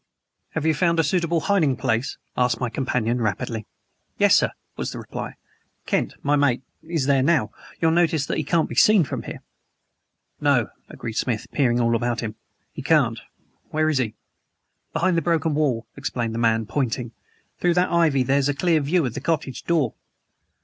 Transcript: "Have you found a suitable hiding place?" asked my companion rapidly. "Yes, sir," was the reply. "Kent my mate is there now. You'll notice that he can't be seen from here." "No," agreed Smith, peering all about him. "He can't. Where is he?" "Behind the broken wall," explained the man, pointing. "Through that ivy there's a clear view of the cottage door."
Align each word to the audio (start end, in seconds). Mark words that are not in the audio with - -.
"Have 0.53 0.65
you 0.65 0.73
found 0.73 0.99
a 0.99 1.03
suitable 1.03 1.41
hiding 1.41 1.75
place?" 1.75 2.17
asked 2.35 2.59
my 2.59 2.69
companion 2.71 3.21
rapidly. 3.21 3.67
"Yes, 4.17 4.35
sir," 4.35 4.49
was 4.75 4.91
the 4.91 4.97
reply. 4.97 5.35
"Kent 5.85 6.15
my 6.23 6.35
mate 6.35 6.63
is 6.81 7.05
there 7.05 7.21
now. 7.21 7.51
You'll 7.79 7.91
notice 7.91 8.25
that 8.25 8.37
he 8.39 8.43
can't 8.43 8.67
be 8.67 8.73
seen 8.73 9.03
from 9.03 9.21
here." 9.21 9.43
"No," 10.39 10.71
agreed 10.89 11.17
Smith, 11.17 11.45
peering 11.51 11.79
all 11.79 11.95
about 11.95 12.21
him. 12.21 12.33
"He 12.71 12.81
can't. 12.81 13.19
Where 13.69 13.89
is 13.91 13.99
he?" 13.99 14.15
"Behind 14.91 15.17
the 15.19 15.21
broken 15.21 15.53
wall," 15.53 15.85
explained 15.95 16.33
the 16.33 16.39
man, 16.39 16.65
pointing. 16.65 17.11
"Through 17.59 17.75
that 17.75 17.91
ivy 17.91 18.23
there's 18.23 18.49
a 18.49 18.55
clear 18.55 18.79
view 18.81 19.05
of 19.05 19.13
the 19.13 19.21
cottage 19.21 19.65
door." 19.65 19.93